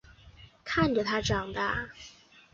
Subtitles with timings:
[0.63, 1.87] 看着他长大